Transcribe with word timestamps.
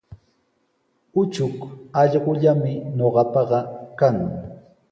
Uchuk 1.21 1.55
allqullami 2.01 2.71
ñuqapaqa 2.97 3.59
kan. 3.99 4.17